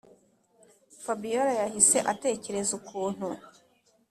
fabiora 1.03 1.51
yahise 1.61 1.97
atekereza 2.11 2.71
ukuntu 2.79 3.27